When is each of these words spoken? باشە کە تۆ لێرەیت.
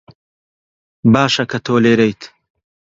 باشە 1.13 1.43
کە 1.51 1.57
تۆ 1.65 1.75
لێرەیت. 1.83 2.21